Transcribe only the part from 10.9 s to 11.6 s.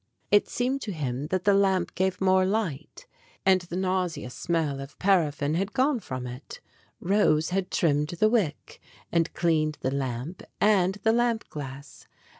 the lamp